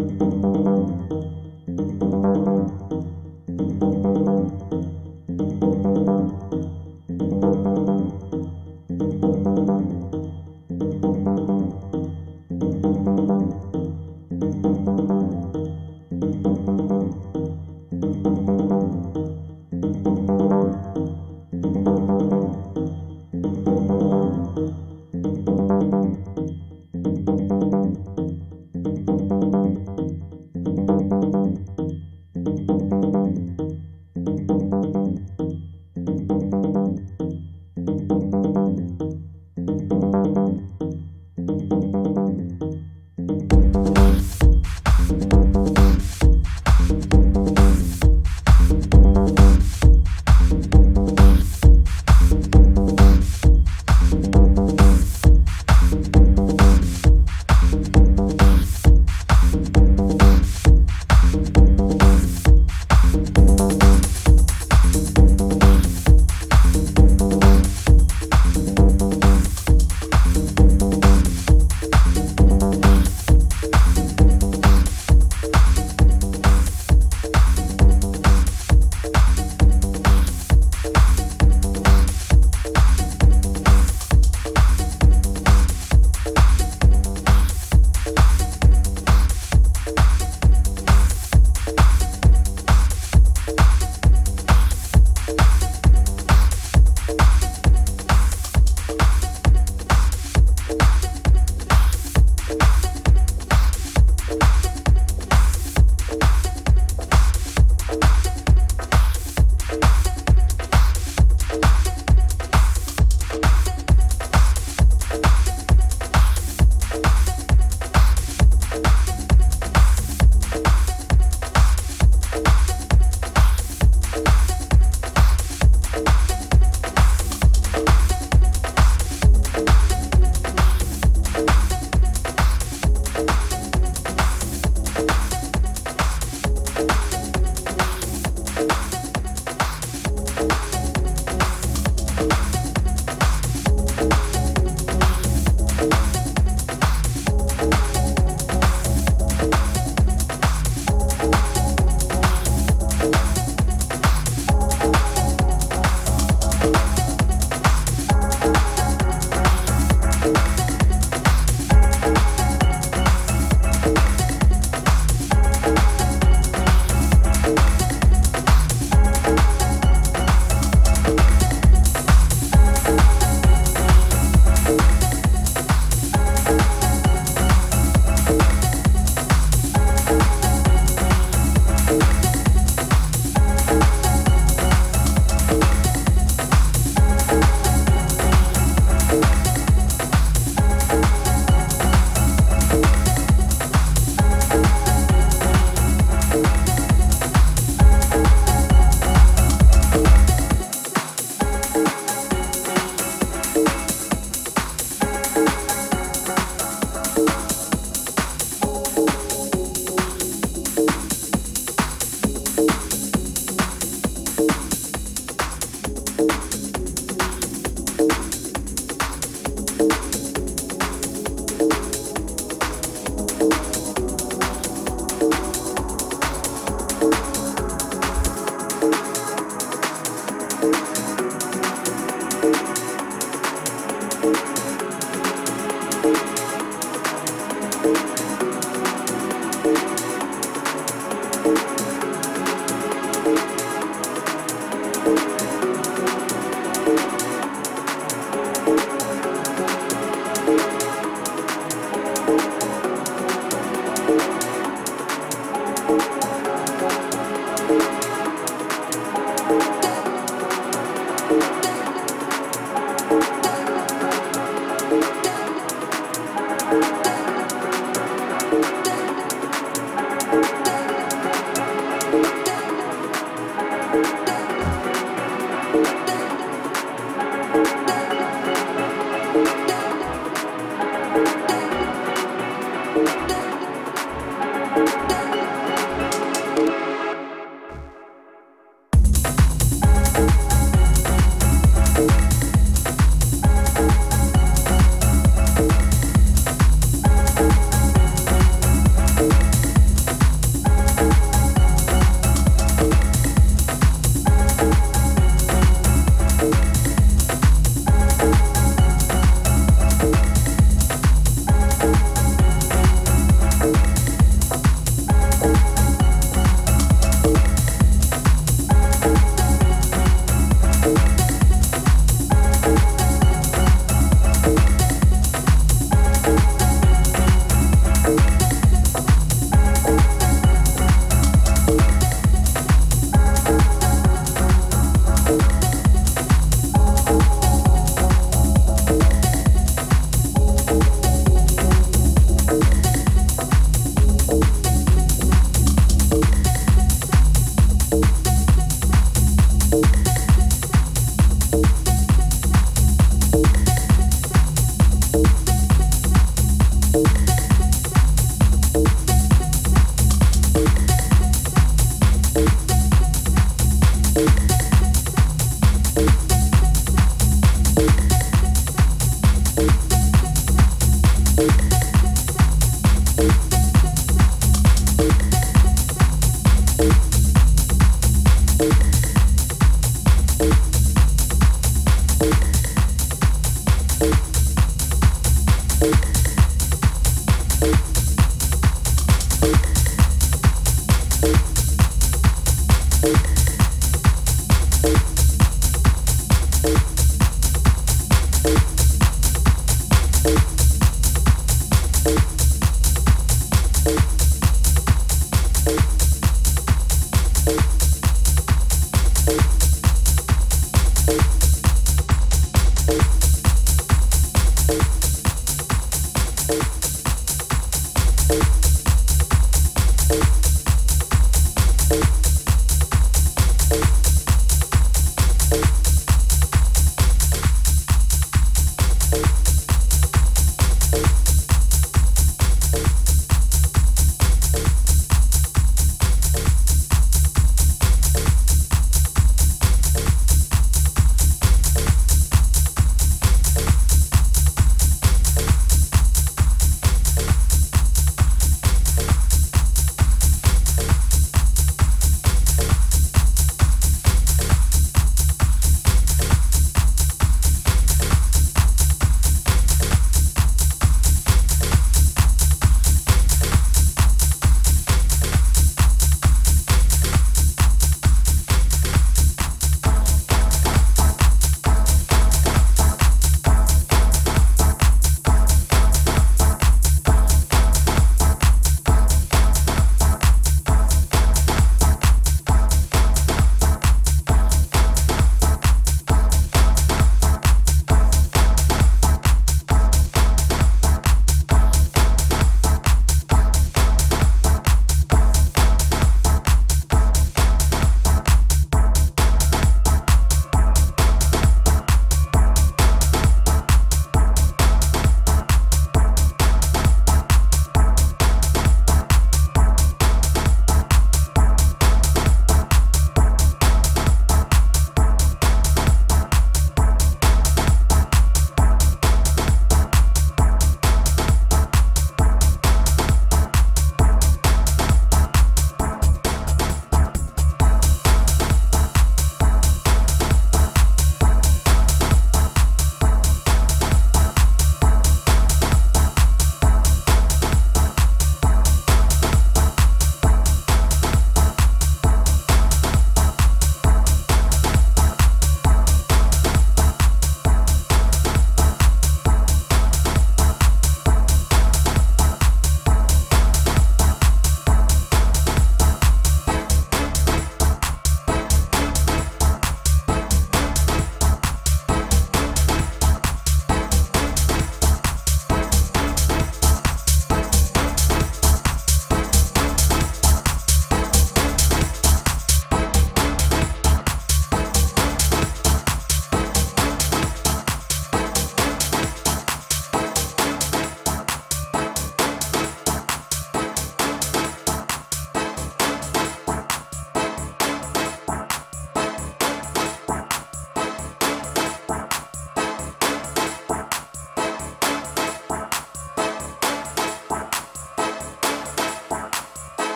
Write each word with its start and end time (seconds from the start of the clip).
Música 0.00 0.70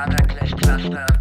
Flutter 0.00 0.24
Clash 0.28 0.54
Cluster. 0.54 1.19